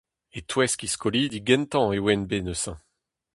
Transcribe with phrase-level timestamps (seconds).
[0.37, 2.73] E-touesk he skolidi gentañ e oan bet neuze!